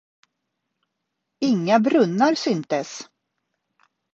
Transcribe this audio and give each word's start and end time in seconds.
Inga 1.49 1.79
brunnar 1.89 2.41
syntes. 2.47 2.99